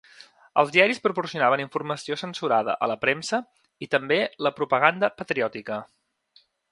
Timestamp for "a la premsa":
2.85-3.41